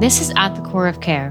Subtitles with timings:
[0.00, 1.28] This is At the Core of Care,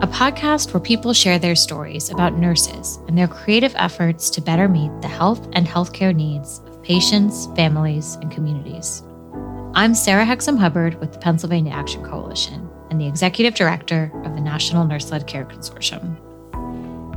[0.00, 4.66] a podcast where people share their stories about nurses and their creative efforts to better
[4.66, 9.02] meet the health and healthcare needs of patients, families, and communities.
[9.74, 14.40] I'm Sarah Hexem Hubbard with the Pennsylvania Action Coalition and the Executive Director of the
[14.40, 16.16] National Nurse Led Care Consortium.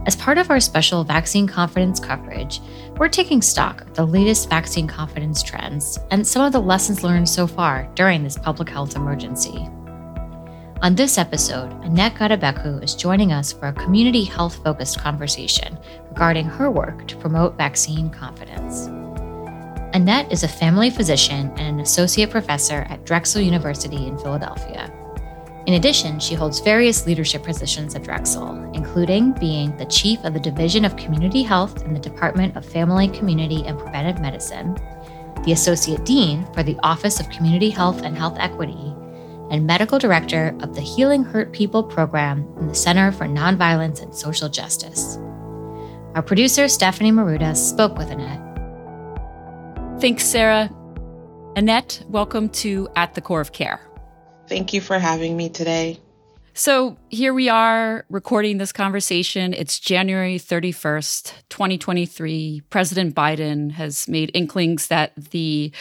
[0.06, 2.60] As part of our special vaccine confidence coverage,
[2.98, 7.30] we're taking stock of the latest vaccine confidence trends and some of the lessons learned
[7.30, 9.70] so far during this public health emergency.
[10.82, 15.78] On this episode, Annette Gadegbeku is joining us for a community health focused conversation
[16.10, 18.88] regarding her work to promote vaccine confidence.
[19.94, 24.92] Annette is a family physician and an associate professor at Drexel University in Philadelphia.
[25.68, 30.40] In addition, she holds various leadership positions at Drexel, including being the chief of the
[30.40, 34.74] Division of Community Health in the Department of Family, Community, and Preventive Medicine,
[35.44, 38.91] the associate dean for the Office of Community Health and Health Equity,
[39.52, 44.16] and medical director of the Healing Hurt People program in the Center for Nonviolence and
[44.16, 45.18] Social Justice.
[46.16, 48.40] Our producer, Stephanie Maruda, spoke with Annette.
[50.02, 50.72] Thanks, Sarah.
[51.56, 53.82] Annette, welcome to At the Core of Care.
[54.48, 56.00] Thank you for having me today.
[56.54, 59.54] So here we are recording this conversation.
[59.54, 62.64] It's January 31st, 2023.
[62.70, 65.72] President Biden has made inklings that the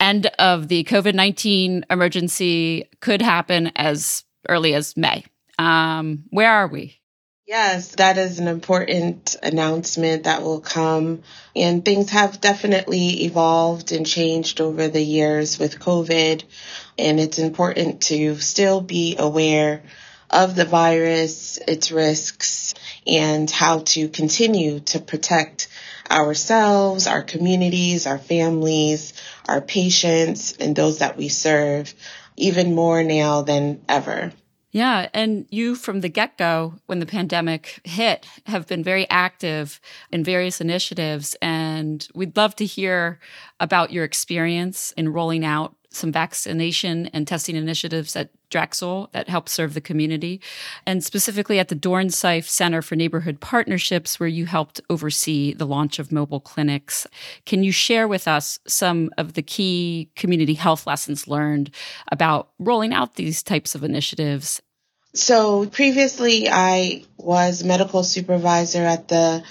[0.00, 5.24] end of the COVID 19 emergency could happen as early as May.
[5.60, 6.98] Um, where are we?
[7.46, 11.22] Yes, that is an important announcement that will come.
[11.54, 16.42] And things have definitely evolved and changed over the years with COVID.
[16.98, 19.82] And it's important to still be aware
[20.30, 22.74] of the virus, its risks,
[23.06, 25.68] and how to continue to protect
[26.10, 29.12] ourselves, our communities, our families,
[29.48, 31.92] our patients, and those that we serve
[32.36, 34.32] even more now than ever.
[34.72, 35.08] Yeah.
[35.14, 40.22] And you, from the get go, when the pandemic hit, have been very active in
[40.22, 41.34] various initiatives.
[41.40, 43.18] And we'd love to hear
[43.58, 49.48] about your experience in rolling out some vaccination and testing initiatives at Drexel that help
[49.48, 50.40] serve the community,
[50.86, 55.98] and specifically at the Dornsife Center for Neighborhood Partnerships, where you helped oversee the launch
[55.98, 57.06] of mobile clinics.
[57.44, 61.70] Can you share with us some of the key community health lessons learned
[62.12, 64.62] about rolling out these types of initiatives
[65.16, 69.42] so previously I was medical supervisor at the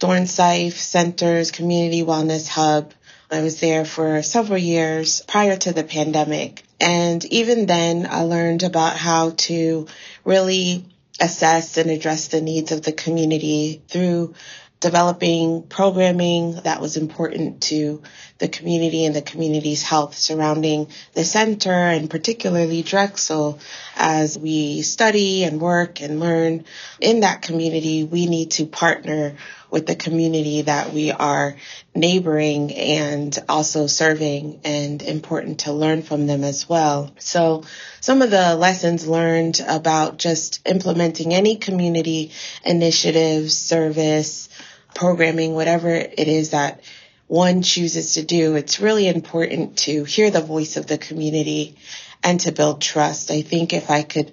[0.00, 2.92] Dornsife Center's Community Wellness Hub.
[3.34, 6.62] I was there for several years prior to the pandemic.
[6.78, 9.88] And even then I learned about how to
[10.24, 10.84] really
[11.20, 14.34] assess and address the needs of the community through
[14.78, 18.02] developing programming that was important to
[18.38, 23.58] the community and the community's health surrounding the center and particularly Drexel.
[23.96, 26.64] As we study and work and learn
[27.00, 29.36] in that community, we need to partner
[29.70, 31.56] with the community that we are
[31.94, 37.12] neighboring and also serving and important to learn from them as well.
[37.18, 37.64] So
[38.00, 42.32] some of the lessons learned about just implementing any community
[42.64, 44.48] initiative, service,
[44.94, 46.80] programming, whatever it is that
[47.26, 51.76] one chooses to do, it's really important to hear the voice of the community
[52.22, 53.30] and to build trust.
[53.30, 54.32] I think if I could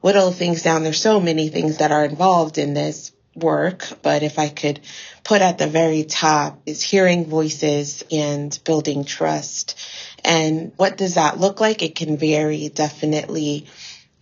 [0.00, 4.38] whittle things down, there's so many things that are involved in this work, but if
[4.38, 4.80] I could
[5.24, 9.78] put at the very top is hearing voices and building trust.
[10.24, 11.82] And what does that look like?
[11.82, 13.66] It can vary definitely,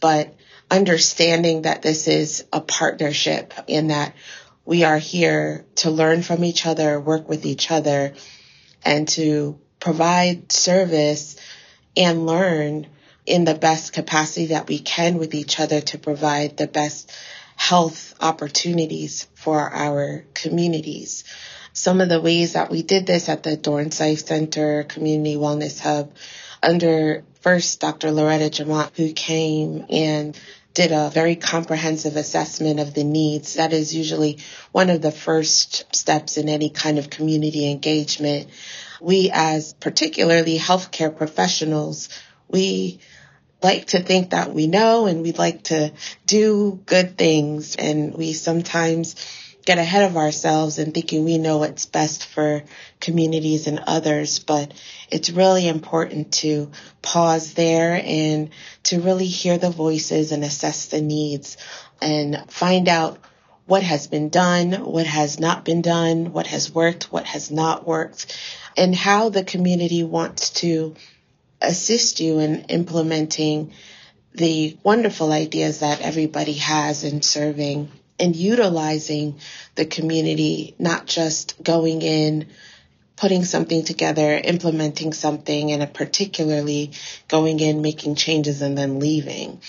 [0.01, 0.35] but
[0.71, 4.15] understanding that this is a partnership in that
[4.67, 8.13] we are here to learn from each other, work with each other,
[8.85, 11.37] and to provide service
[11.97, 12.89] and learn
[13.25, 17.11] in the best capacity that we can with each other to provide the best
[17.57, 21.25] health opportunities for our communities.
[21.73, 26.13] Some of the ways that we did this at the Dornsife Center Community Wellness Hub
[26.63, 28.11] under first Dr.
[28.11, 30.39] Loretta Jamont, who came and
[30.77, 33.55] did a very comprehensive assessment of the needs.
[33.55, 34.41] That is usually
[34.73, 38.49] one of the first steps in any kind of community engagement.
[39.01, 42.11] We as particularly healthcare professionals,
[42.47, 43.01] we
[43.63, 45.95] like to think that we know and we like to
[46.27, 49.17] do good things and we sometimes
[49.67, 52.63] get ahead of ourselves and thinking we know what's best for
[53.01, 54.73] communities and others, but
[55.11, 56.71] it's really important to
[57.03, 58.51] pause there and
[58.85, 61.57] to really hear the voices and assess the needs
[62.01, 63.19] and find out
[63.67, 67.85] what has been done, what has not been done, what has worked, what has not
[67.85, 68.39] worked,
[68.77, 70.95] and how the community wants to
[71.61, 73.73] assist you in implementing
[74.33, 79.39] the wonderful ideas that everybody has in serving and utilizing
[79.75, 82.47] the community, not just going in,
[83.17, 86.93] putting something together, implementing something, and particularly
[87.29, 89.61] going in, making changes, and then leaving.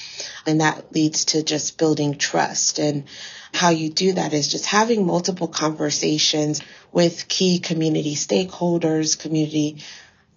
[0.45, 2.79] And that leads to just building trust.
[2.79, 3.05] And
[3.53, 6.61] how you do that is just having multiple conversations
[6.91, 9.77] with key community stakeholders, community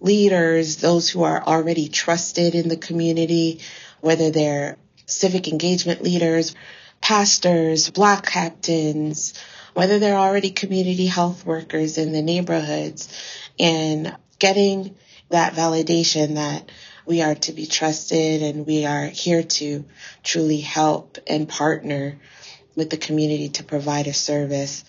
[0.01, 3.61] leaders, those who are already trusted in the community,
[4.01, 4.77] whether they're
[5.07, 6.55] civic engagement leaders,
[7.01, 9.35] pastors, block captains,
[9.75, 13.09] whether they're already community health workers in the neighborhoods,
[13.59, 14.95] and getting
[15.29, 16.71] that validation that
[17.07, 19.85] we are to be trusted and we are here to
[20.23, 22.19] truly help and partner
[22.77, 24.85] with the community to provide a service.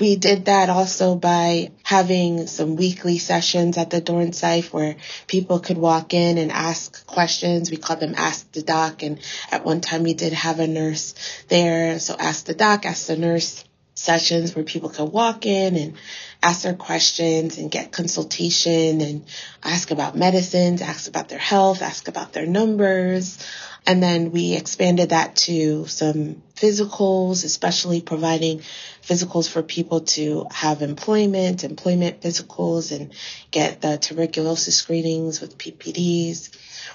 [0.00, 4.96] We did that also by having some weekly sessions at the Dornsife where
[5.26, 7.70] people could walk in and ask questions.
[7.70, 9.02] We called them Ask the Doc.
[9.02, 9.18] And
[9.50, 11.14] at one time we did have a nurse
[11.48, 11.98] there.
[11.98, 13.64] So Ask the Doc, Ask the Nurse
[13.98, 15.94] sessions where people could walk in and
[16.40, 19.24] ask their questions and get consultation and
[19.64, 23.38] ask about medicines, ask about their health, ask about their numbers.
[23.88, 28.60] And then we expanded that to some physicals, especially providing
[29.02, 33.14] physicals for people to have employment, employment physicals, and
[33.50, 36.50] get the tuberculosis screenings with PPDs.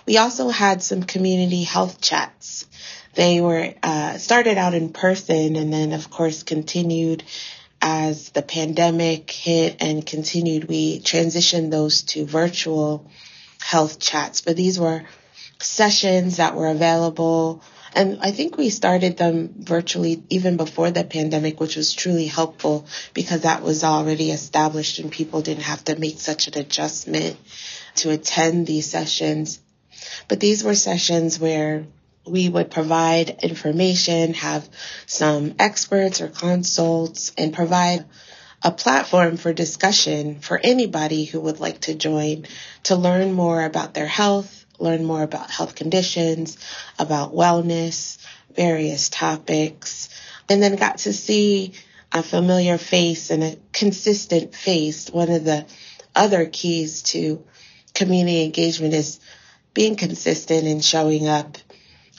[0.06, 2.68] We also had some community health chats.
[3.16, 7.24] They were uh, started out in person and then, of course, continued
[7.82, 10.66] as the pandemic hit and continued.
[10.66, 13.10] We transitioned those to virtual
[13.60, 15.06] health chats, but these were
[15.64, 17.62] sessions that were available.
[17.96, 22.86] And I think we started them virtually even before the pandemic, which was truly helpful
[23.14, 27.38] because that was already established and people didn't have to make such an adjustment
[27.96, 29.60] to attend these sessions.
[30.28, 31.86] But these were sessions where
[32.26, 34.68] we would provide information, have
[35.06, 38.06] some experts or consults, and provide
[38.64, 42.46] a platform for discussion for anybody who would like to join
[42.84, 46.58] to learn more about their health, learn more about health conditions,
[47.00, 48.18] about wellness,
[48.56, 50.10] various topics,
[50.50, 51.74] and then got to see
[52.12, 55.10] a familiar face and a consistent face.
[55.10, 55.66] One of the
[56.16, 57.44] other keys to
[57.96, 59.20] community engagement is
[59.74, 61.58] being consistent and showing up.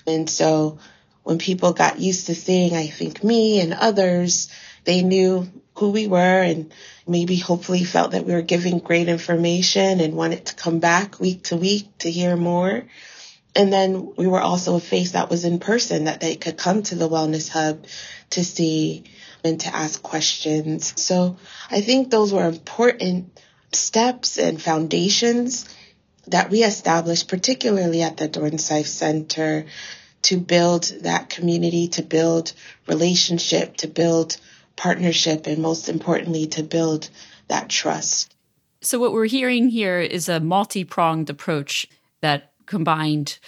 [0.07, 0.79] And so
[1.23, 4.51] when people got used to seeing, I think, me and others,
[4.85, 6.73] they knew who we were and
[7.07, 11.45] maybe hopefully felt that we were giving great information and wanted to come back week
[11.45, 12.85] to week to hear more.
[13.57, 16.83] And then we were also a face that was in person that they could come
[16.85, 17.85] to the Wellness Hub
[18.31, 19.05] to see
[19.45, 21.01] and to ask questions.
[21.01, 21.37] So
[21.71, 23.39] I think those were important
[23.73, 25.69] steps and foundations
[26.27, 29.67] that we established, particularly at the Dornsife Center,
[30.23, 32.53] to build that community, to build
[32.87, 34.39] relationship, to build
[34.77, 37.11] partnership, and most importantly, to build
[37.49, 38.35] that trust.
[38.81, 41.87] So, what we're hearing here is a multi pronged approach
[42.21, 43.39] that combined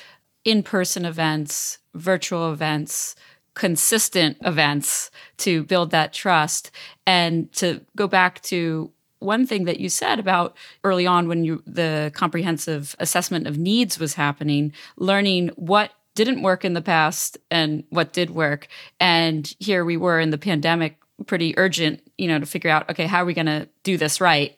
[0.44, 3.16] in person events, virtual events,
[3.54, 6.70] consistent events to build that trust.
[7.06, 11.62] And to go back to one thing that you said about early on when you
[11.66, 17.84] the comprehensive assessment of needs was happening, learning what didn't work in the past and
[17.90, 18.68] what did work.
[19.00, 23.06] And here we were in the pandemic pretty urgent, you know, to figure out, okay,
[23.06, 24.56] how are we going to do this right?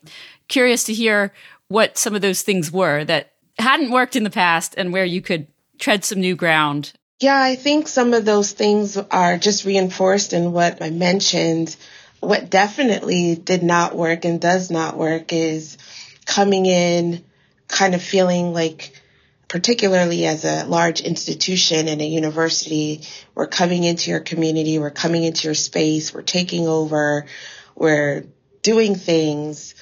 [0.48, 1.32] Curious to hear
[1.68, 5.20] what some of those things were that hadn't worked in the past and where you
[5.20, 5.46] could
[5.78, 6.92] tread some new ground.
[7.20, 11.76] Yeah, I think some of those things are just reinforced in what I mentioned.
[12.20, 15.78] What definitely did not work and does not work is
[16.26, 17.24] coming in
[17.66, 18.92] kind of feeling like
[19.48, 23.02] particularly as a large institution and a university,
[23.34, 27.26] we're coming into your community, we're coming into your space, we're taking over,
[27.74, 28.26] we're
[28.62, 29.74] doing things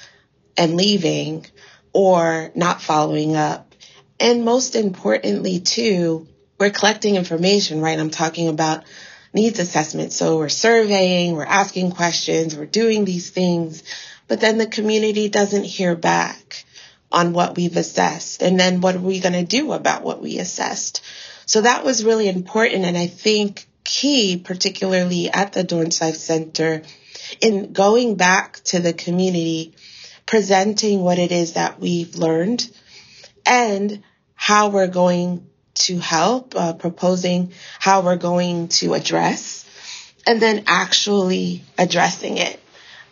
[0.55, 1.45] and leaving
[1.91, 3.75] or not following up.
[4.19, 7.99] And most importantly, too, we're collecting information, right?
[7.99, 8.85] I'm talking about
[9.33, 10.13] needs assessment.
[10.13, 13.83] So we're surveying, we're asking questions, we're doing these things,
[14.27, 16.65] but then the community doesn't hear back
[17.11, 18.41] on what we've assessed.
[18.41, 21.01] And then what are we going to do about what we assessed?
[21.45, 22.85] So that was really important.
[22.85, 26.83] And I think key, particularly at the Dornsife Center,
[27.41, 29.75] in going back to the community,
[30.25, 32.69] presenting what it is that we've learned
[33.45, 34.03] and
[34.35, 39.65] how we're going to help, uh, proposing how we're going to address,
[40.25, 42.59] and then actually addressing it.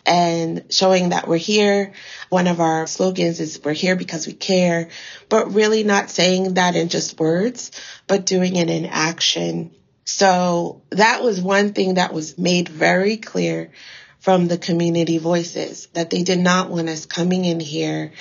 [0.06, 1.92] And showing that we're here.
[2.28, 4.88] One of our slogans is we're here because we care,
[5.28, 7.72] but really not saying that in just words,
[8.06, 9.72] but doing it in action.
[10.04, 13.72] So that was one thing that was made very clear
[14.20, 18.12] from the community voices that they did not want us coming in here,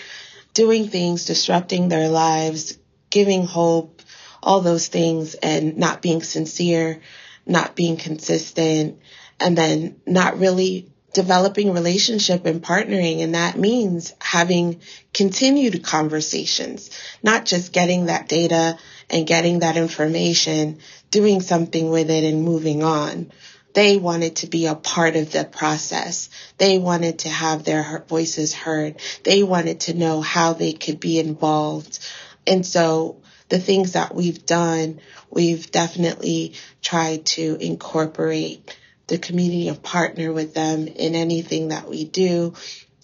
[0.53, 2.77] doing things, disrupting their lives,
[3.09, 4.01] giving hope,
[4.41, 7.01] all those things and not being sincere,
[7.45, 8.99] not being consistent,
[9.39, 13.23] and then not really developing relationship and partnering.
[13.23, 14.81] And that means having
[15.13, 16.91] continued conversations,
[17.23, 18.77] not just getting that data
[19.09, 20.79] and getting that information,
[21.11, 23.31] doing something with it and moving on.
[23.73, 26.29] They wanted to be a part of the process.
[26.57, 29.01] They wanted to have their voices heard.
[29.23, 31.99] They wanted to know how they could be involved.
[32.45, 38.77] And so the things that we've done, we've definitely tried to incorporate
[39.07, 42.53] the community and partner with them in anything that we do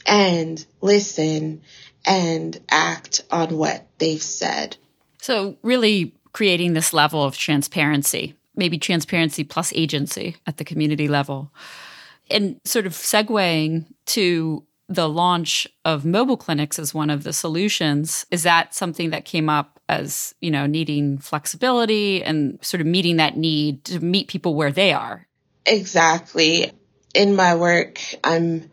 [0.06, 1.62] and listen
[2.06, 4.78] and act on what they've said.
[5.20, 11.52] So, really creating this level of transparency, maybe transparency plus agency at the community level.
[12.30, 18.26] And sort of segueing to the launch of mobile clinics as one of the solutions,
[18.32, 23.18] is that something that came up as, you know, needing flexibility and sort of meeting
[23.18, 25.28] that need to meet people where they are
[25.66, 26.72] Exactly.
[27.14, 28.72] In my work, I'm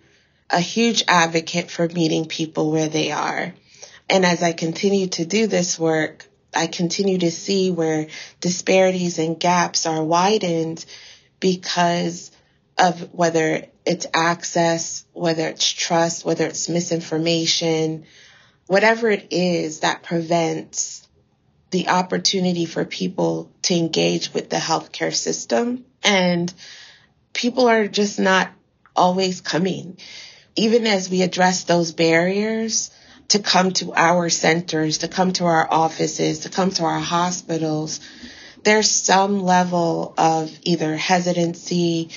[0.50, 3.54] a huge advocate for meeting people where they are.
[4.08, 8.08] And as I continue to do this work, I continue to see where
[8.40, 10.84] disparities and gaps are widened
[11.40, 12.30] because
[12.78, 18.06] of whether it's access, whether it's trust, whether it's misinformation,
[18.66, 21.06] whatever it is that prevents
[21.70, 25.84] the opportunity for people to engage with the healthcare system.
[26.08, 26.50] And
[27.34, 28.50] people are just not
[28.96, 29.98] always coming.
[30.56, 32.90] Even as we address those barriers
[33.28, 38.00] to come to our centers, to come to our offices, to come to our hospitals,
[38.64, 42.08] there's some level of either hesitancy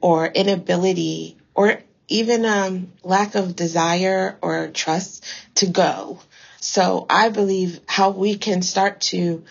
[0.00, 5.24] or inability or even um, lack of desire or trust
[5.56, 6.20] to go.
[6.60, 9.42] So I believe how we can start to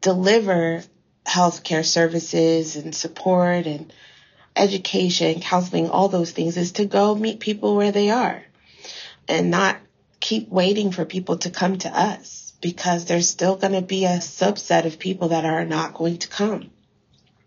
[0.00, 0.84] deliver
[1.26, 3.92] healthcare services and support and
[4.54, 8.42] education, counseling, all those things is to go meet people where they are
[9.28, 9.76] and not
[10.20, 14.18] keep waiting for people to come to us because there's still going to be a
[14.18, 16.70] subset of people that are not going to come.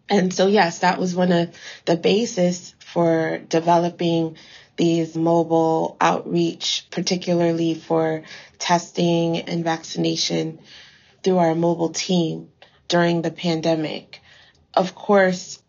[0.09, 1.55] And so, yes, that was one of
[1.85, 4.37] the basis for developing
[4.75, 8.23] these mobile outreach, particularly for
[8.57, 10.59] testing and vaccination
[11.23, 12.49] through our mobile team
[12.89, 14.19] during the pandemic.
[14.73, 15.59] Of course,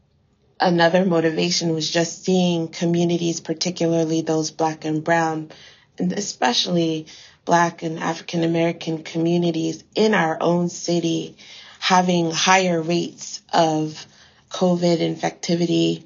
[0.58, 5.52] another motivation was just seeing communities, particularly those black and brown,
[5.98, 7.06] and especially
[7.44, 11.36] black and African American communities in our own city
[11.78, 14.06] having higher rates of
[14.50, 16.04] COVID infectivity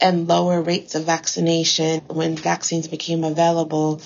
[0.00, 4.00] and lower rates of vaccination when vaccines became available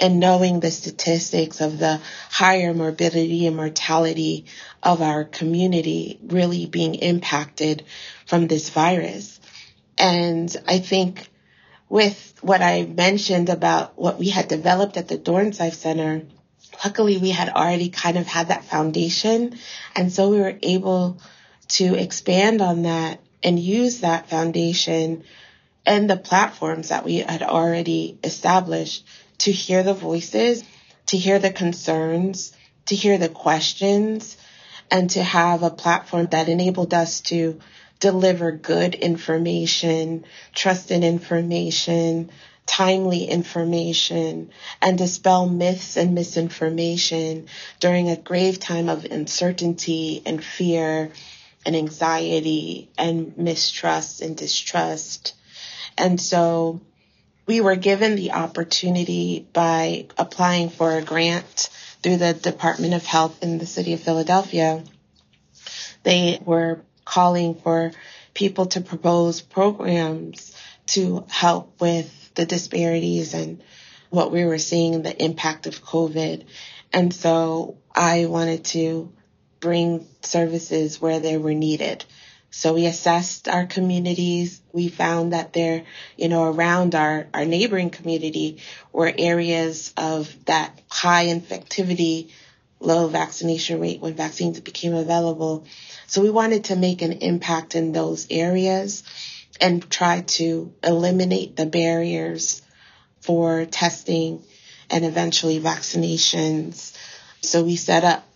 [0.00, 2.00] and knowing the statistics of the
[2.30, 4.46] higher morbidity and mortality
[4.82, 7.84] of our community really being impacted
[8.26, 9.40] from this virus.
[9.96, 11.28] And I think
[11.88, 16.22] with what I mentioned about what we had developed at the Dornsife Center,
[16.84, 19.58] luckily we had already kind of had that foundation.
[19.96, 21.18] And so we were able
[21.68, 25.24] to expand on that and use that foundation
[25.86, 29.04] and the platforms that we had already established
[29.38, 30.64] to hear the voices,
[31.06, 32.52] to hear the concerns,
[32.86, 34.36] to hear the questions,
[34.90, 37.60] and to have a platform that enabled us to
[38.00, 42.30] deliver good information, trusted information,
[42.66, 47.46] timely information, and dispel myths and misinformation
[47.80, 51.10] during a grave time of uncertainty and fear
[51.66, 55.34] and anxiety and mistrust and distrust.
[55.96, 56.80] And so
[57.48, 61.70] we were given the opportunity by applying for a grant
[62.02, 64.84] through the Department of Health in the city of Philadelphia.
[66.02, 67.92] They were calling for
[68.34, 70.54] people to propose programs
[70.88, 73.62] to help with the disparities and
[74.10, 76.44] what we were seeing, the impact of COVID.
[76.92, 79.10] And so I wanted to
[79.58, 82.04] bring services where they were needed.
[82.50, 84.60] So we assessed our communities.
[84.72, 85.84] We found that there,
[86.16, 88.62] you know, around our, our neighboring community
[88.92, 92.30] were areas of that high infectivity,
[92.80, 95.66] low vaccination rate when vaccines became available.
[96.06, 99.02] So we wanted to make an impact in those areas
[99.60, 102.62] and try to eliminate the barriers
[103.20, 104.42] for testing
[104.90, 106.96] and eventually vaccinations.
[107.42, 108.26] So we set up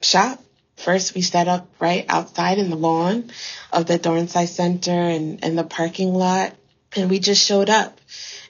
[0.00, 0.42] shop.
[0.78, 3.30] First, we set up right outside in the lawn
[3.72, 6.54] of the Dornsife Center and, and the parking lot.
[6.94, 8.00] And we just showed up.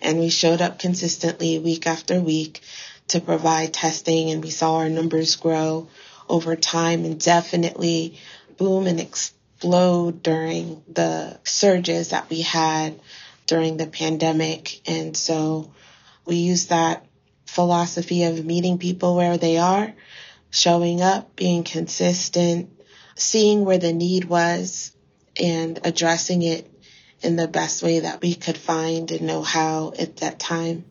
[0.02, 2.61] And we showed up consistently week after week
[3.08, 4.30] to provide testing.
[4.30, 5.88] And we saw our numbers grow
[6.28, 8.18] over time and definitely
[8.58, 13.00] boom and explode during the surges that we had
[13.47, 14.87] during the pandemic.
[14.87, 15.73] And so
[16.26, 17.06] we use that
[17.47, 19.94] philosophy of meeting people where they are
[20.50, 22.70] showing up, being consistent,
[23.16, 24.92] seeing where the need was
[25.40, 26.70] and addressing it
[27.20, 30.84] in the best way that we could find and know how at that time.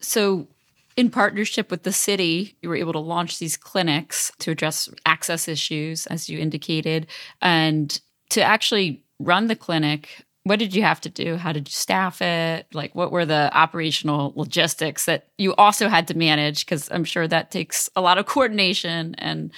[0.00, 0.48] So,
[0.96, 5.48] in partnership with the city, you were able to launch these clinics to address access
[5.48, 7.06] issues, as you indicated,
[7.40, 7.98] and
[8.30, 11.36] to actually run the clinic what did you have to do?
[11.36, 12.66] How did you staff it?
[12.72, 16.64] Like, what were the operational logistics that you also had to manage?
[16.64, 19.14] Because I'm sure that takes a lot of coordination.
[19.16, 19.52] And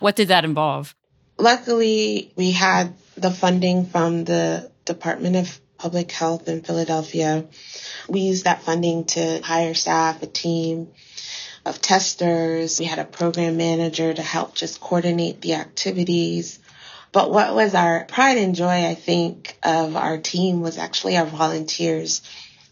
[0.00, 0.94] what did that involve?
[1.38, 7.46] Luckily, we had the funding from the Department of Public Health in Philadelphia.
[8.08, 10.88] We used that funding to hire staff, a team
[11.64, 12.78] of testers.
[12.78, 16.58] We had a program manager to help just coordinate the activities.
[17.12, 21.26] But what was our pride and joy, I think, of our team was actually our
[21.26, 22.22] volunteers.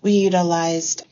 [0.02, 1.06] We utilized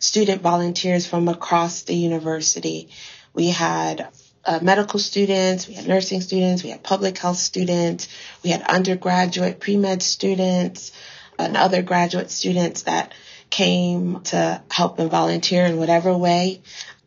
[0.00, 2.90] student volunteers from across the university.
[3.32, 4.08] We had
[4.44, 8.08] uh, medical students, we had nursing students, we had public health students,
[8.42, 10.92] we had undergraduate pre-med students,
[11.38, 13.12] and other graduate students that
[13.50, 16.60] came to help and volunteer in whatever way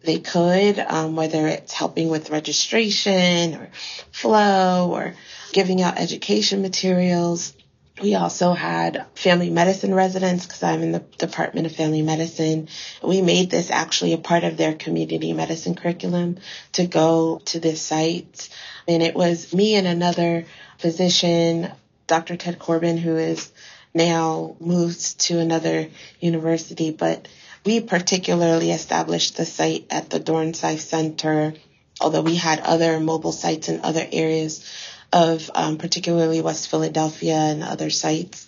[0.03, 3.69] they could, um, whether it's helping with registration or
[4.11, 5.13] flow or
[5.51, 7.53] giving out education materials.
[8.01, 12.67] We also had family medicine residents because I'm in the Department of Family Medicine.
[13.01, 16.37] We made this actually a part of their community medicine curriculum
[16.73, 18.49] to go to this site.
[18.87, 20.45] And it was me and another
[20.77, 21.71] physician,
[22.05, 22.37] Dr.
[22.37, 23.51] Ted Corbin, who is
[23.95, 25.87] now moved to another
[26.19, 27.27] university, but
[27.65, 31.53] we particularly established the site at the Dornsife Center,
[31.99, 34.63] although we had other mobile sites in other areas
[35.11, 38.47] of um, particularly West Philadelphia and other sites.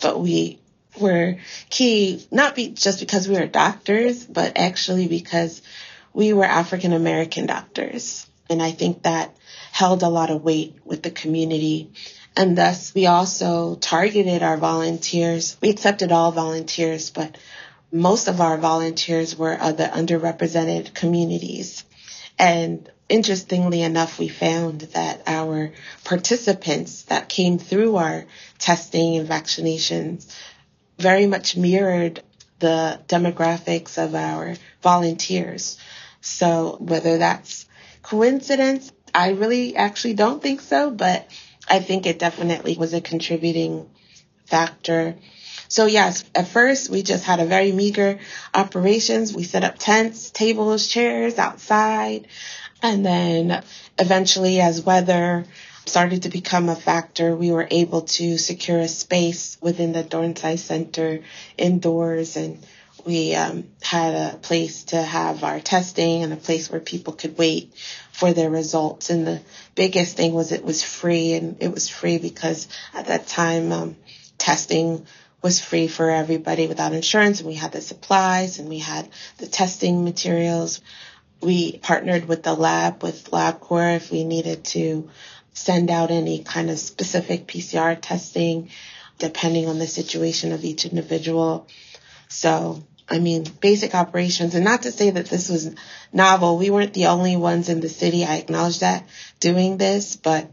[0.00, 0.58] But we
[0.98, 1.38] were
[1.70, 5.62] key, not be, just because we were doctors, but actually because
[6.12, 8.26] we were African American doctors.
[8.50, 9.36] And I think that
[9.72, 11.92] held a lot of weight with the community.
[12.36, 15.56] And thus we also targeted our volunteers.
[15.60, 17.36] We accepted all volunteers, but
[17.92, 21.84] most of our volunteers were the underrepresented communities.
[22.38, 25.72] And interestingly enough, we found that our
[26.04, 28.26] participants that came through our
[28.58, 30.32] testing and vaccinations
[30.98, 32.22] very much mirrored
[32.58, 35.78] the demographics of our volunteers.
[36.20, 37.66] So whether that's
[38.02, 41.28] coincidence, I really actually don't think so, but
[41.68, 43.88] I think it definitely was a contributing
[44.46, 45.16] factor.
[45.68, 48.18] So yes, at first we just had a very meager
[48.54, 49.34] operations.
[49.34, 52.26] We set up tents, tables, chairs outside.
[52.82, 53.62] And then
[53.98, 55.44] eventually as weather
[55.86, 60.60] started to become a factor, we were able to secure a space within the Dornsife
[60.60, 61.20] Center
[61.56, 62.36] indoors.
[62.36, 62.64] And
[63.04, 67.38] we um, had a place to have our testing and a place where people could
[67.38, 67.72] wait
[68.12, 69.10] for their results.
[69.10, 69.40] And the
[69.74, 73.96] biggest thing was it was free, and it was free because at that time um,
[74.36, 75.06] testing
[75.40, 79.46] was free for everybody without insurance, and we had the supplies and we had the
[79.46, 80.80] testing materials
[81.40, 85.08] we partnered with the lab, with LabCorp, if we needed to
[85.52, 88.70] send out any kind of specific PCR testing,
[89.18, 91.66] depending on the situation of each individual.
[92.28, 94.54] So, I mean, basic operations.
[94.54, 95.74] And not to say that this was
[96.12, 96.58] novel.
[96.58, 98.24] We weren't the only ones in the city.
[98.24, 99.06] I acknowledge that
[99.40, 100.50] doing this, but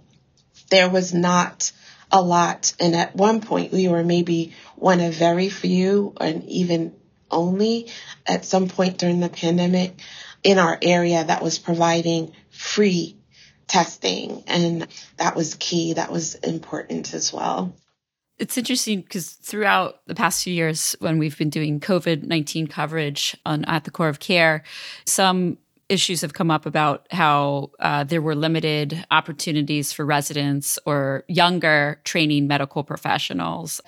[0.69, 1.71] there was not
[2.11, 2.73] a lot.
[2.79, 6.95] And at one point, we were maybe one of very few and even
[7.29, 7.87] only
[8.25, 9.99] at some point during the pandemic
[10.45, 13.17] in our area that was providing free
[13.67, 14.43] testing.
[14.45, 15.93] And that was key.
[15.93, 17.75] That was important as well.
[18.37, 23.35] It's interesting because throughout the past few years, when we've been doing COVID 19 coverage
[23.43, 24.63] on at the core of care,
[25.05, 25.57] some
[25.89, 31.99] issues have come up about how uh, there were limited opportunities for residents or younger
[32.03, 33.81] training medical professionals.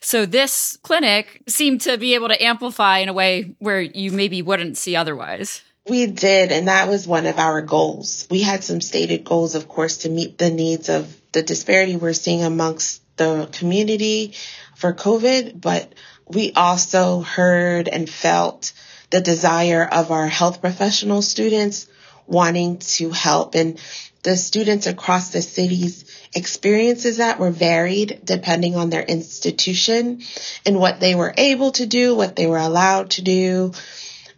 [0.00, 4.40] So this clinic seemed to be able to amplify in a way where you maybe
[4.40, 5.62] wouldn't see otherwise.
[5.88, 8.26] We did, and that was one of our goals.
[8.30, 12.12] We had some stated goals, of course, to meet the needs of the disparity we're
[12.12, 14.34] seeing amongst the community
[14.76, 15.94] for COVID, but
[16.26, 18.72] we also heard and felt
[19.10, 21.86] the desire of our health professional students
[22.26, 23.54] wanting to help.
[23.54, 23.80] And
[24.22, 30.20] the students across the cities experiences that were varied depending on their institution
[30.66, 33.72] and what they were able to do, what they were allowed to do,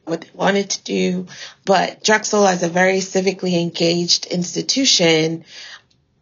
[0.05, 1.27] what they wanted to do.
[1.65, 5.45] But Drexel, as a very civically engaged institution,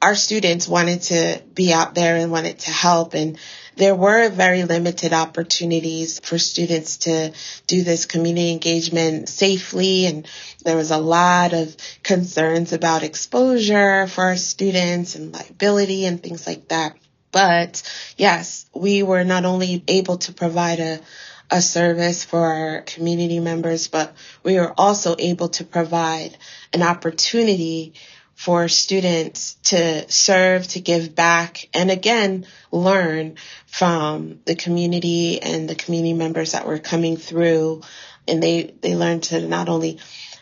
[0.02, 3.14] our students wanted to be out there and wanted to help.
[3.14, 3.38] And
[3.76, 7.32] there were very limited opportunities for students to
[7.66, 10.06] do this community engagement safely.
[10.06, 10.26] And
[10.64, 16.46] there was a lot of concerns about exposure for our students and liability and things
[16.46, 16.96] like that.
[17.32, 17.82] But
[18.16, 21.00] yes, we were not only able to provide a
[21.50, 26.36] a service for our community members, but we were also able to provide
[26.72, 27.94] an opportunity
[28.34, 33.36] for students to serve, to give back, and again, learn
[33.66, 37.82] from the community and the community members that were coming through.
[38.26, 39.98] And they, they learned to not only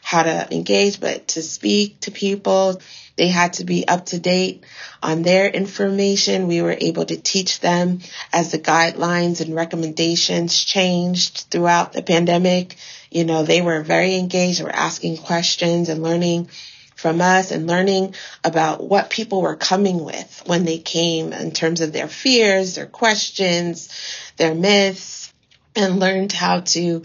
[0.08, 2.80] how to engage, but to speak to people.
[3.16, 4.64] They had to be up to date
[5.02, 6.48] on their information.
[6.48, 7.98] We were able to teach them
[8.32, 12.76] as the guidelines and recommendations changed throughout the pandemic.
[13.10, 14.60] You know, they were very engaged.
[14.60, 16.48] They were asking questions and learning
[16.96, 21.82] from us and learning about what people were coming with when they came in terms
[21.82, 23.90] of their fears, their questions,
[24.38, 25.34] their myths,
[25.76, 27.02] and learned how to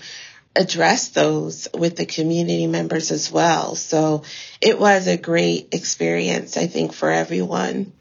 [0.56, 3.76] address those with the community members as well.
[3.76, 4.24] So
[4.62, 7.92] it was a great experience, I think, for everyone.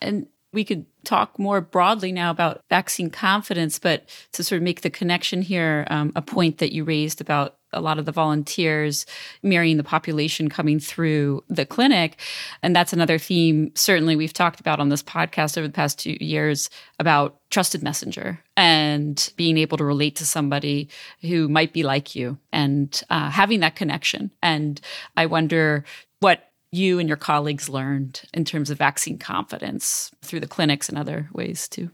[0.00, 4.82] And we could talk more broadly now about vaccine confidence, but to sort of make
[4.82, 9.06] the connection here, um, a point that you raised about a lot of the volunteers
[9.42, 12.20] mirroring the population coming through the clinic.
[12.62, 16.16] And that's another theme, certainly, we've talked about on this podcast over the past two
[16.20, 20.88] years about trusted messenger and being able to relate to somebody
[21.20, 24.30] who might be like you and uh, having that connection.
[24.42, 24.80] And
[25.16, 25.84] I wonder
[26.20, 30.98] what you and your colleagues learned in terms of vaccine confidence through the clinics and
[30.98, 31.90] other ways too?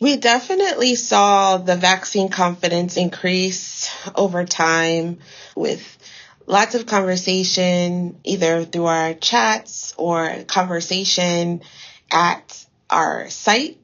[0.00, 5.18] We definitely saw the vaccine confidence increase over time
[5.54, 5.98] with
[6.46, 11.62] lots of conversation, either through our chats or conversation
[12.10, 13.78] at our site.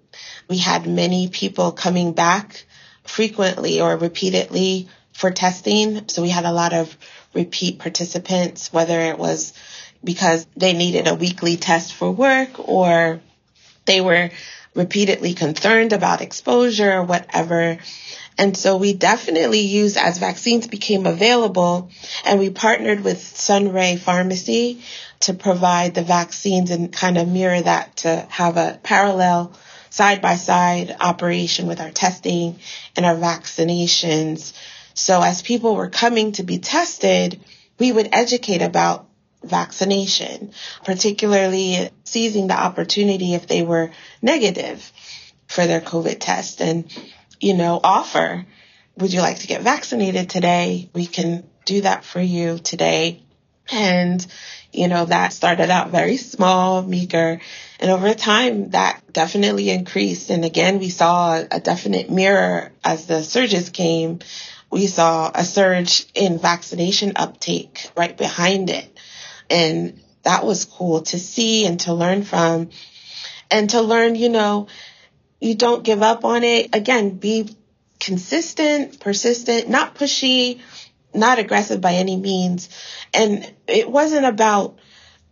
[0.48, 2.64] We had many people coming back
[3.04, 6.08] frequently or repeatedly for testing.
[6.08, 6.96] So we had a lot of
[7.34, 9.52] repeat participants, whether it was
[10.02, 13.20] because they needed a weekly test for work or
[13.84, 14.30] they were
[14.74, 17.78] repeatedly concerned about exposure or whatever.
[18.38, 21.90] And so we definitely used as vaccines became available
[22.24, 24.82] and we partnered with Sunray Pharmacy
[25.20, 29.52] to provide the vaccines and kind of mirror that to have a parallel
[29.90, 32.58] side by side operation with our testing
[32.96, 34.54] and our vaccinations.
[34.94, 37.40] So as people were coming to be tested,
[37.78, 39.09] we would educate about
[39.42, 40.52] vaccination,
[40.84, 44.92] particularly seizing the opportunity if they were negative
[45.46, 46.84] for their COVID test and,
[47.40, 48.46] you know, offer,
[48.96, 50.90] would you like to get vaccinated today?
[50.94, 53.22] We can do that for you today.
[53.72, 54.24] And,
[54.72, 57.40] you know, that started out very small, meager.
[57.78, 60.30] And over time, that definitely increased.
[60.30, 64.20] And again, we saw a definite mirror as the surges came.
[64.70, 68.99] We saw a surge in vaccination uptake right behind it.
[69.50, 72.70] And that was cool to see and to learn from
[73.50, 74.68] and to learn, you know,
[75.40, 76.74] you don't give up on it.
[76.74, 77.48] Again, be
[77.98, 80.60] consistent, persistent, not pushy,
[81.14, 82.68] not aggressive by any means.
[83.12, 84.78] And it wasn't about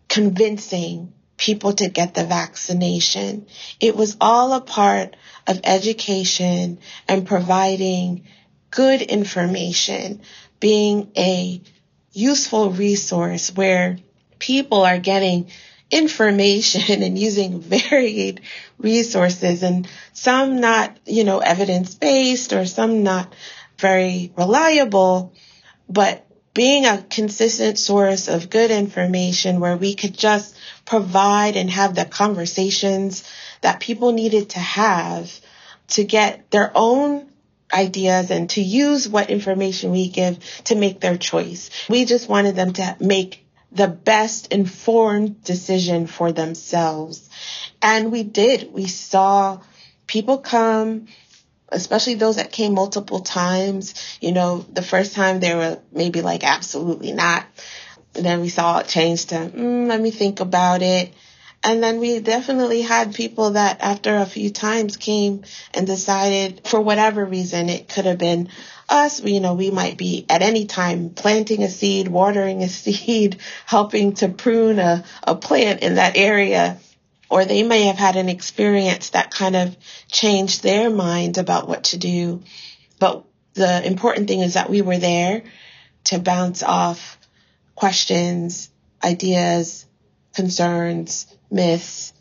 [0.09, 3.47] convincing people to get the vaccination.
[3.81, 5.15] It was all a part
[5.47, 8.25] of education and providing
[8.71, 10.23] good information,
[10.59, 11.63] being a
[12.13, 13.99] useful resource where
[14.39, 15.51] people are getting
[15.91, 18.41] information and using varied
[18.79, 23.33] resources and some not, you know, evidence based or some not
[23.79, 25.33] very reliable,
[25.89, 26.25] but
[26.55, 32.05] being a consistent source of good information where we could just provide and have the
[32.05, 35.31] conversations that people needed to have
[35.87, 37.29] to get their own
[37.73, 41.71] ideas and to use what information we give to make their choice.
[41.89, 47.29] We just wanted them to make the best informed decision for themselves.
[47.83, 48.73] And we did.
[48.73, 49.61] We saw
[50.07, 51.07] people come,
[51.69, 53.95] especially those that came multiple times.
[54.21, 57.45] You know, the first time they were maybe like, absolutely not.
[58.15, 61.13] And then we saw it change to, mm, let me think about it.
[61.63, 65.43] And then we definitely had people that after a few times came
[65.75, 68.49] and decided for whatever reason, it could have been
[68.89, 73.39] us, you know, we might be at any time planting a seed, watering a seed,
[73.67, 76.79] helping to prune a, a plant in that area.
[77.31, 79.77] Or they may have had an experience that kind of
[80.11, 82.43] changed their mind about what to do.
[82.99, 85.43] But the important thing is that we were there
[86.05, 87.19] to bounce off
[87.75, 88.71] questions,
[89.05, 89.85] ideas,
[90.35, 92.13] concerns, myths,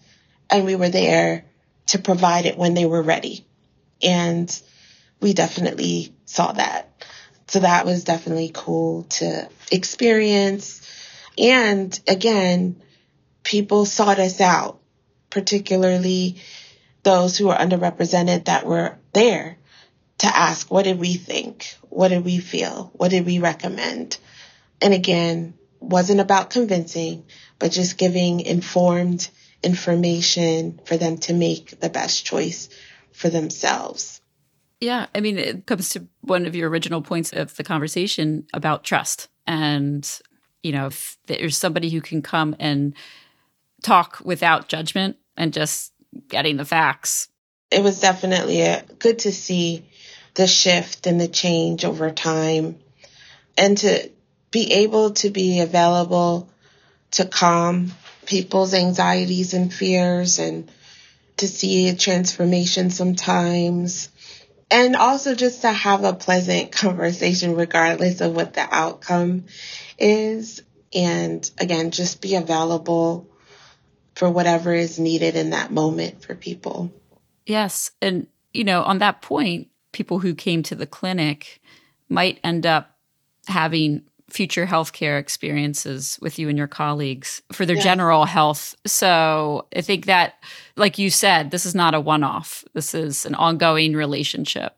[0.50, 1.46] and we were there
[1.88, 3.46] to provide it when they were ready.
[4.02, 4.62] And
[5.20, 7.06] we definitely saw that.
[7.48, 10.82] So that was definitely cool to experience.
[11.38, 12.82] And again,
[13.44, 14.80] people sought us out,
[15.30, 16.38] particularly
[17.04, 19.58] those who were underrepresented that were there
[20.18, 21.76] to ask, what did we think?
[21.84, 22.92] What did we feel?
[22.96, 24.18] What did we recommend?
[24.82, 27.26] And again, wasn't about convincing,
[27.60, 29.30] but just giving informed
[29.63, 32.70] information for them to make the best choice
[33.12, 34.22] for themselves.
[34.80, 38.84] Yeah, I mean, it comes to one of your original points of the conversation about
[38.84, 39.28] trust.
[39.48, 40.08] And,
[40.62, 42.93] you know, if there's somebody who can come and
[43.82, 45.93] talk without judgment and just
[46.28, 47.30] getting the facts.
[47.72, 49.89] It was definitely a, good to see
[50.36, 52.78] the shift and the change over time
[53.58, 54.12] and to
[54.52, 56.50] be able to be available
[57.12, 57.91] to calm
[58.26, 60.70] people's anxieties and fears and
[61.38, 64.10] to see a transformation sometimes
[64.70, 69.46] and also just to have a pleasant conversation regardless of what the outcome
[69.98, 70.62] is.
[70.93, 73.30] And again, just be available
[74.15, 76.91] for whatever is needed in that moment for people.
[77.46, 77.91] Yes.
[78.02, 81.62] And, you know, on that point, people who came to the clinic
[82.10, 82.98] might end up
[83.48, 88.76] having future healthcare experiences with you and your colleagues for their general health.
[88.86, 90.36] So I think that,
[90.76, 94.74] like you said, this is not a one off, this is an ongoing relationship.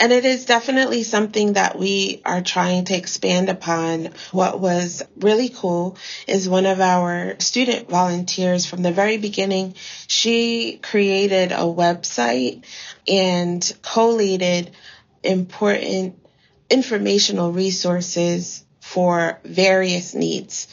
[0.00, 4.10] And it is definitely something that we are trying to expand upon.
[4.32, 9.74] What was really cool is one of our student volunteers from the very beginning,
[10.08, 12.64] she created a website
[13.06, 14.72] and collated
[15.22, 16.18] important
[16.68, 20.68] informational resources for various needs.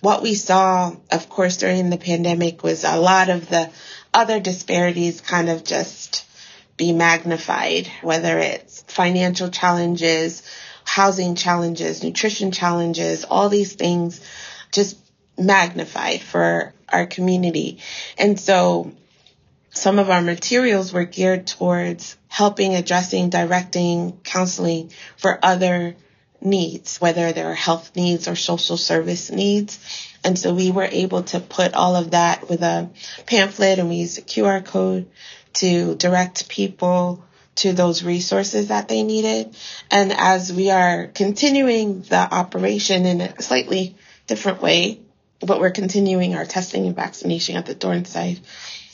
[0.00, 3.68] What we saw, of course, during the pandemic was a lot of the
[4.14, 6.24] other disparities kind of just
[6.78, 10.42] be magnified, whether it's financial challenges,
[10.84, 14.22] housing challenges, nutrition challenges, all these things
[14.72, 14.96] just
[15.36, 17.80] magnified for our community.
[18.16, 18.92] And so
[19.68, 25.94] some of our materials were geared towards helping addressing, directing, counseling for other
[26.40, 29.78] needs, whether they're health needs or social service needs.
[30.24, 32.90] And so we were able to put all of that with a
[33.26, 35.08] pamphlet and we used a QR code
[35.54, 37.24] to direct people
[37.56, 39.56] to those resources that they needed.
[39.90, 43.96] And as we are continuing the operation in a slightly
[44.26, 45.00] different way,
[45.40, 48.40] but we're continuing our testing and vaccination at the Dornsife,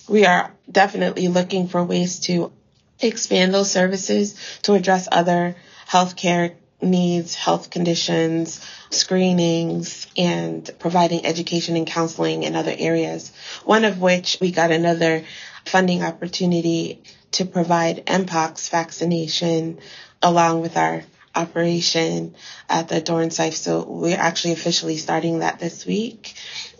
[0.09, 2.53] we are definitely looking for ways to
[3.01, 5.57] expand those services to address other
[5.89, 13.33] healthcare needs, health conditions, screenings, and providing education and counseling in other areas.
[13.65, 15.25] One of which we got another
[15.65, 19.79] funding opportunity to provide Mpox vaccination
[20.23, 22.35] along with our operation
[22.69, 23.55] at the Dornsife.
[23.55, 26.35] So we're actually officially starting that this week.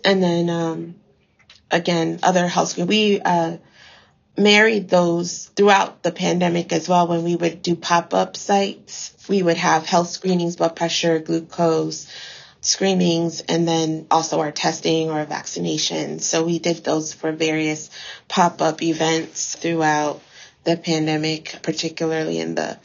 [0.05, 0.95] And then, um,
[1.71, 3.57] again, other health, we, uh,
[4.37, 9.15] married those throughout the pandemic as well when we would do pop-up sites.
[9.29, 12.07] We would have health screenings, blood pressure, glucose
[12.61, 16.21] screenings, and then also our testing or vaccination.
[16.21, 17.91] So we did those for various
[18.29, 20.23] pop-up events throughout
[20.65, 22.79] the pandemic, particularly in the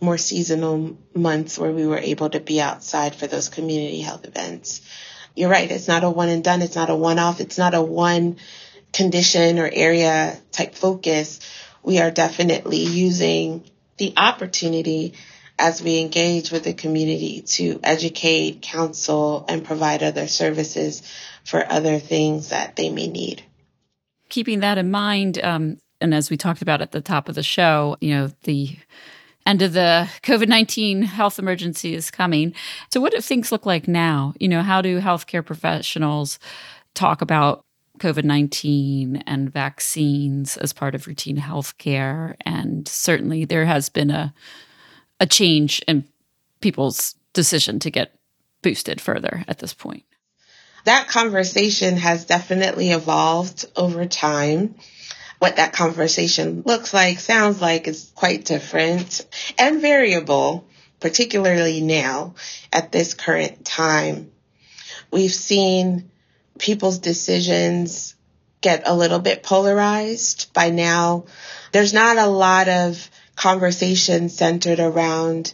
[0.00, 4.80] more seasonal months where we were able to be outside for those community health events.
[5.36, 5.70] You're right.
[5.70, 6.62] It's not a one and done.
[6.62, 7.40] It's not a one off.
[7.40, 8.38] It's not a one
[8.92, 11.40] condition or area type focus,
[11.82, 13.64] we are definitely using
[13.96, 15.14] the opportunity
[15.58, 21.02] as we engage with the community to educate, counsel, and provide other services
[21.44, 23.42] for other things that they may need.
[24.30, 27.42] Keeping that in mind, um, and as we talked about at the top of the
[27.42, 28.76] show, you know, the
[29.44, 32.54] end of the COVID 19 health emergency is coming.
[32.92, 34.32] So, what do things look like now?
[34.40, 36.38] You know, how do healthcare professionals
[36.94, 37.64] talk about
[38.00, 42.34] COVID 19 and vaccines as part of routine healthcare.
[42.40, 44.34] And certainly there has been a,
[45.20, 46.04] a change in
[46.60, 48.18] people's decision to get
[48.62, 50.04] boosted further at this point.
[50.84, 54.74] that conversation has definitely evolved over time.
[55.38, 59.26] What that conversation looks like, sounds like is quite different
[59.58, 60.66] and variable,
[61.00, 62.34] particularly now
[62.72, 64.30] at this current time.
[65.10, 66.10] We've seen
[66.60, 68.14] people's decisions
[68.60, 71.24] get a little bit polarized by now.
[71.72, 75.52] There's not a lot of conversation centered around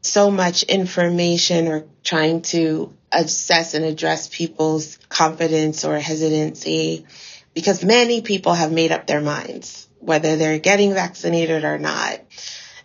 [0.00, 7.06] so much information or trying to assess and address people's confidence or hesitancy
[7.54, 12.20] because many people have made up their minds whether they're getting vaccinated or not.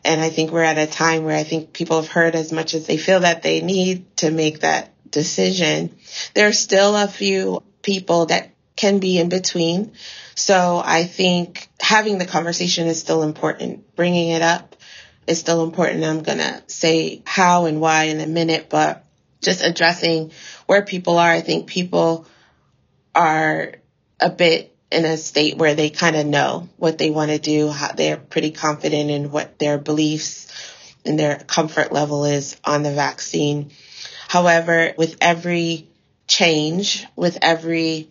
[0.04, 2.74] And I think we're at a time where I think people have heard as much
[2.74, 5.96] as they feel that they need to make that decision.
[6.34, 9.94] There's still a few people that can be in between.
[10.36, 13.96] So I think having the conversation is still important.
[13.96, 14.76] Bringing it up
[15.28, 16.04] is still important.
[16.04, 19.06] I'm going to say how and why in a minute, but
[19.42, 20.32] just addressing
[20.66, 21.30] where people are.
[21.30, 22.26] I think people
[23.14, 23.76] are
[24.20, 27.70] a bit in a state where they kind of know what they want to do.
[27.70, 30.48] How they're pretty confident in what their beliefs
[31.06, 33.72] and their comfort level is on the vaccine.
[34.34, 35.88] However, with every
[36.26, 38.10] change, with every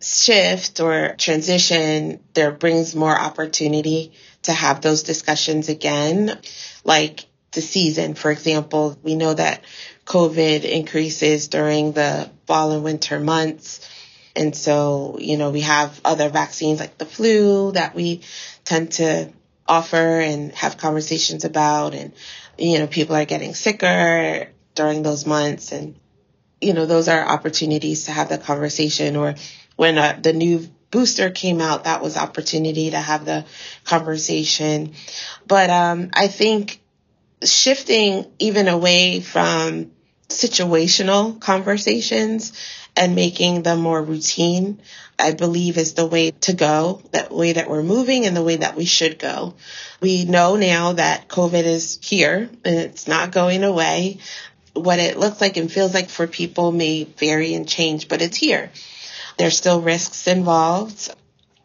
[0.00, 4.12] shift or transition, there brings more opportunity
[4.44, 6.38] to have those discussions again.
[6.84, 9.62] Like the season, for example, we know that
[10.06, 13.86] COVID increases during the fall and winter months.
[14.34, 18.22] And so, you know, we have other vaccines like the flu that we
[18.64, 19.28] tend to
[19.68, 21.92] offer and have conversations about.
[21.92, 22.14] And,
[22.56, 25.72] you know, people are getting sicker during those months.
[25.72, 25.96] And,
[26.60, 29.34] you know, those are opportunities to have the conversation or
[29.76, 33.44] when uh, the new booster came out, that was opportunity to have the
[33.84, 34.92] conversation.
[35.46, 36.80] But um, I think
[37.42, 39.90] shifting even away from
[40.28, 42.52] situational conversations
[42.94, 44.80] and making them more routine,
[45.18, 48.56] I believe is the way to go, that way that we're moving and the way
[48.56, 49.54] that we should go.
[50.00, 54.18] We know now that COVID is here and it's not going away.
[54.74, 58.36] What it looks like and feels like for people may vary and change, but it's
[58.36, 58.70] here.
[59.36, 61.14] There's still risks involved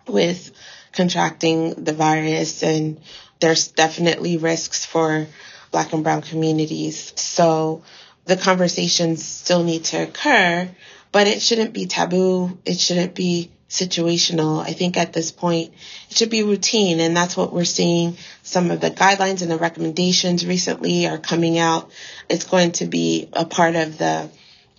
[0.08, 0.52] with
[0.94, 3.00] contracting the virus and
[3.40, 5.28] there's definitely risks for
[5.72, 7.14] black and brown communities.
[7.16, 7.84] So
[8.26, 10.70] the conversations still need to occur,
[11.12, 12.58] but it shouldn't be taboo.
[12.66, 14.62] It shouldn't be situational.
[14.62, 15.74] I think at this point
[16.10, 18.18] it should be routine and that's what we're seeing.
[18.44, 21.92] Some of the guidelines and the recommendations recently are coming out.
[22.30, 24.30] It's going to be a part of the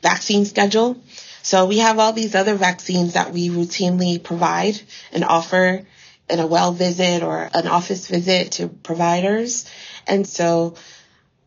[0.02, 0.96] vaccine schedule.
[1.42, 4.80] So we have all these other vaccines that we routinely provide
[5.12, 5.86] and offer
[6.30, 9.70] in a well visit or an office visit to providers.
[10.06, 10.76] And so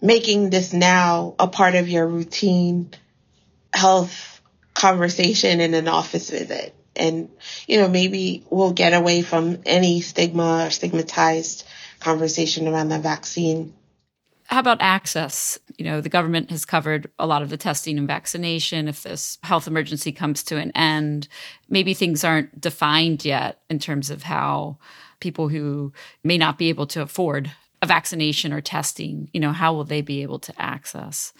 [0.01, 2.91] making this now a part of your routine
[3.73, 4.41] health
[4.73, 6.75] conversation in an office visit.
[7.01, 7.29] And,
[7.67, 11.65] you know, maybe we'll get away from any stigma or stigmatized
[11.99, 13.73] conversation around the vaccine
[14.51, 15.57] how about access?
[15.77, 18.89] You know, the government has covered a lot of the testing and vaccination.
[18.89, 21.29] If this health emergency comes to an end,
[21.69, 24.77] maybe things aren't defined yet in terms of how
[25.21, 25.93] people who
[26.25, 27.49] may not be able to afford
[27.81, 31.31] a vaccination or testing, you know, how will they be able to access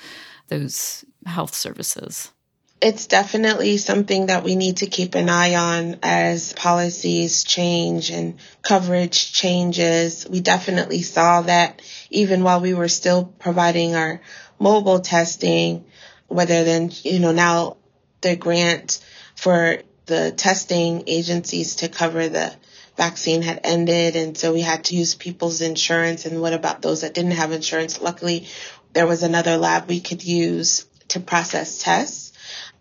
[0.48, 2.32] those health services?
[2.82, 8.40] It's definitely something that we need to keep an eye on as policies change and
[8.64, 10.28] coverage changes.
[10.28, 14.20] We definitely saw that even while we were still providing our
[14.58, 15.86] mobile testing,
[16.28, 17.78] whether then, you know, now
[18.22, 19.00] the grant
[19.36, 22.52] for the testing agencies to cover the
[22.98, 24.16] vaccine had ended.
[24.16, 26.26] And so we had to use people's insurance.
[26.26, 28.02] And what about those that didn't have insurance?
[28.02, 28.48] Luckily,
[28.94, 32.31] there was another lab we could use to process tests.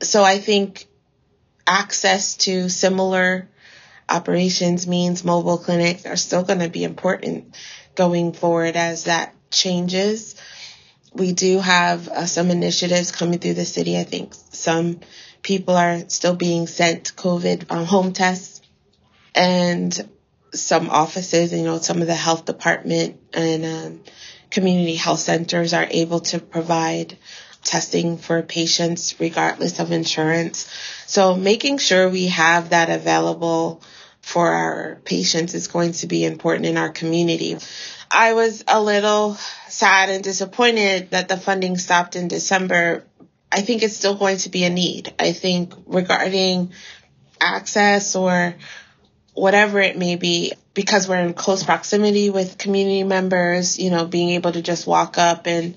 [0.03, 0.87] So I think
[1.67, 3.49] access to similar
[4.09, 7.57] operations means mobile clinics are still going to be important
[7.95, 10.37] going forward as that changes.
[11.13, 13.99] We do have uh, some initiatives coming through the city.
[13.99, 15.01] I think some
[15.43, 18.61] people are still being sent COVID um, home tests
[19.35, 20.09] and
[20.53, 24.01] some offices, you know, some of the health department and um,
[24.51, 27.17] community health centers are able to provide
[27.63, 30.69] testing for patients regardless of insurance.
[31.07, 33.83] So making sure we have that available
[34.21, 37.59] for our patients is going to be important in our community.
[38.11, 39.35] I was a little
[39.69, 43.05] sad and disappointed that the funding stopped in December.
[43.53, 45.15] I think it's still going to be a need.
[45.19, 46.73] I think regarding
[47.41, 48.55] access or
[49.35, 54.31] whatever it may be, because we're in close proximity with community members, you know, being
[54.31, 55.77] able to just walk up and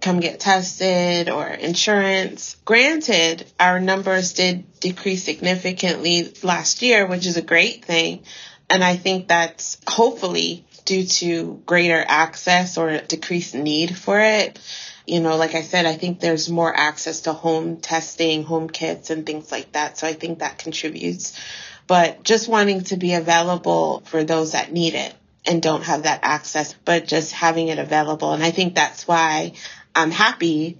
[0.00, 2.56] come get tested or insurance.
[2.64, 8.24] Granted, our numbers did decrease significantly last year, which is a great thing.
[8.68, 14.58] And I think that's hopefully due to greater access or decreased need for it.
[15.06, 19.10] You know, like I said, I think there's more access to home testing, home kits
[19.10, 19.98] and things like that.
[19.98, 21.38] So I think that contributes.
[21.86, 25.14] But just wanting to be available for those that need it
[25.46, 28.32] and don't have that access, but just having it available.
[28.32, 29.52] And I think that's why
[29.94, 30.78] I'm happy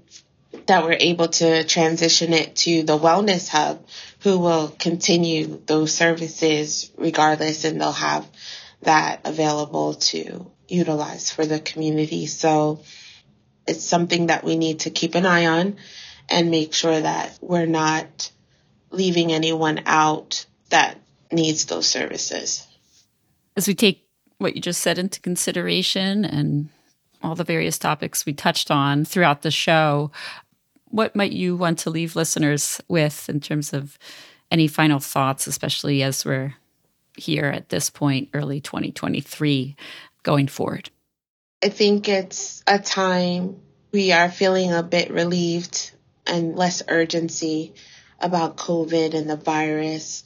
[0.67, 3.87] that we're able to transition it to the wellness hub
[4.21, 8.27] who will continue those services regardless and they'll have
[8.83, 12.27] that available to utilize for the community.
[12.27, 12.81] So
[13.67, 15.77] it's something that we need to keep an eye on
[16.29, 18.31] and make sure that we're not
[18.91, 20.99] leaving anyone out that
[21.31, 22.67] needs those services.
[23.57, 24.07] As we take
[24.39, 26.69] what you just said into consideration and
[27.25, 30.11] all the various topics we touched on throughout the show,
[30.87, 33.99] what might you want to leave listeners with in terms of
[34.51, 36.55] any final thoughts, especially as we're
[37.17, 39.75] here at this point, early 2023,
[40.23, 40.91] going forward?
[41.63, 43.61] I think it's a time
[43.91, 45.93] we are feeling a bit relieved
[46.27, 47.75] and less urgency
[48.21, 50.25] about COVID and the virus.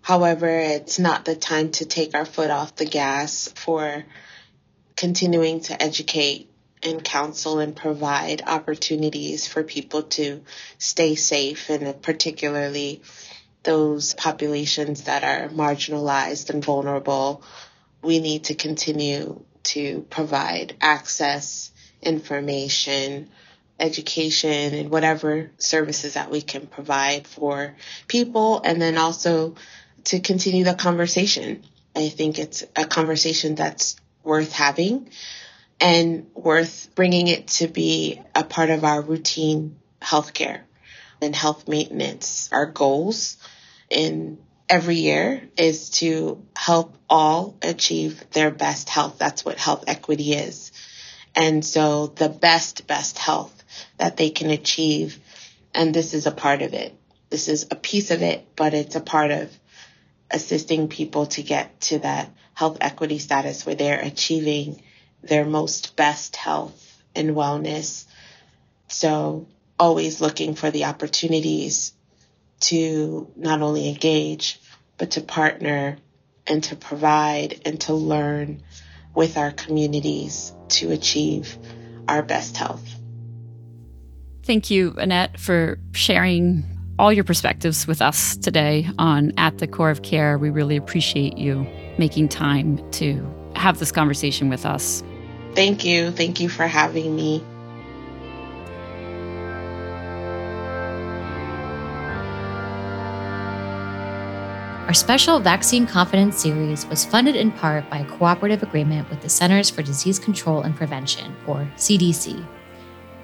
[0.00, 4.04] However, it's not the time to take our foot off the gas for
[5.02, 6.48] continuing to educate
[6.80, 10.40] and counsel and provide opportunities for people to
[10.78, 13.02] stay safe and particularly
[13.64, 17.42] those populations that are marginalized and vulnerable.
[18.00, 19.42] We need to continue
[19.74, 23.28] to provide access, information,
[23.80, 27.74] education, and whatever services that we can provide for
[28.06, 28.60] people.
[28.64, 29.56] And then also
[30.04, 31.64] to continue the conversation.
[31.96, 35.10] I think it's a conversation that's worth having
[35.80, 40.60] and worth bringing it to be a part of our routine healthcare
[41.20, 42.48] and health maintenance.
[42.52, 43.36] Our goals
[43.90, 49.18] in every year is to help all achieve their best health.
[49.18, 50.72] That's what health equity is.
[51.34, 53.64] And so the best, best health
[53.98, 55.18] that they can achieve.
[55.74, 56.94] And this is a part of it.
[57.30, 59.50] This is a piece of it, but it's a part of
[60.32, 64.82] assisting people to get to that health equity status where they're achieving
[65.22, 68.04] their most best health and wellness.
[68.88, 69.46] So
[69.78, 71.92] always looking for the opportunities
[72.60, 74.60] to not only engage,
[74.98, 75.96] but to partner
[76.46, 78.62] and to provide and to learn
[79.14, 81.56] with our communities to achieve
[82.08, 82.88] our best health.
[84.44, 86.64] Thank you, Annette, for sharing
[87.02, 90.38] all your perspectives with us today on At the Core of Care.
[90.38, 91.66] We really appreciate you
[91.98, 95.02] making time to have this conversation with us.
[95.56, 96.12] Thank you.
[96.12, 97.44] Thank you for having me.
[104.86, 109.28] Our special Vaccine Confidence series was funded in part by a cooperative agreement with the
[109.28, 112.46] Centers for Disease Control and Prevention, or CDC.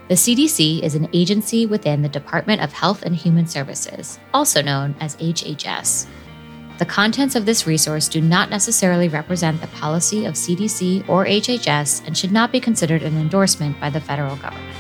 [0.09, 4.95] The CDC is an agency within the Department of Health and Human Services, also known
[5.01, 6.07] as HHS.
[6.79, 12.07] The contents of this resource do not necessarily represent the policy of CDC or HHS
[12.07, 14.75] and should not be considered an endorsement by the federal government.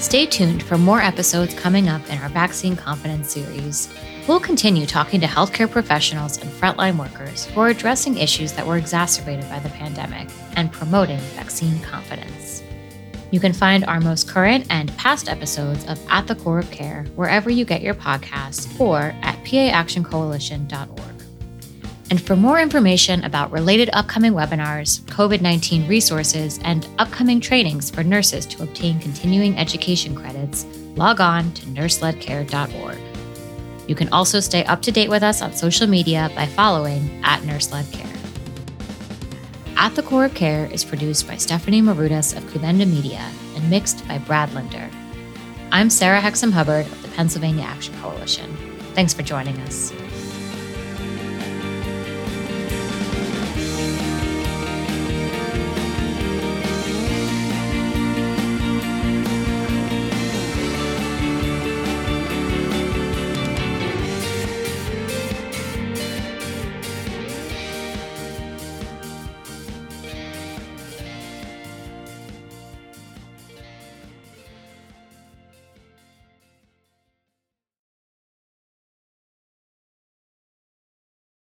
[0.00, 3.92] Stay tuned for more episodes coming up in our Vaccine Confidence series.
[4.26, 8.78] We'll continue talking to healthcare professionals and frontline workers who are addressing issues that were
[8.78, 12.62] exacerbated by the pandemic and promoting vaccine confidence.
[13.30, 17.04] You can find our most current and past episodes of At the Core of Care
[17.16, 21.22] wherever you get your podcasts or at paactioncoalition.org.
[22.08, 28.02] And for more information about related upcoming webinars, COVID 19 resources, and upcoming trainings for
[28.02, 30.64] nurses to obtain continuing education credits,
[30.96, 32.98] log on to nurseledcare.org.
[33.86, 37.40] You can also stay up to date with us on social media by following at
[37.42, 38.06] NurseLed Care.
[39.76, 44.06] At the Core of Care is produced by Stephanie Marudas of Kouvenda Media and mixed
[44.08, 44.88] by Brad Linder.
[45.72, 48.56] I'm Sarah Hexem Hubbard of the Pennsylvania Action Coalition.
[48.94, 49.92] Thanks for joining us.